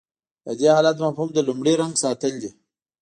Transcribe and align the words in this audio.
د 0.45 0.47
دې 0.59 0.67
حالت 0.75 0.97
مفهوم 1.05 1.29
د 1.33 1.39
لومړي 1.47 1.73
رنګ 1.81 1.93
ساتل 2.03 2.33
دي. 2.41 2.51